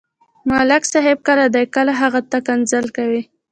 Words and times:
ملک 0.49 0.83
صاحب 0.93 1.17
کله 1.27 1.45
دې، 1.53 1.63
کله 1.75 1.91
هغه 2.01 2.21
ته 2.31 2.37
کنځل 2.47 2.85
کوي. 2.97 3.21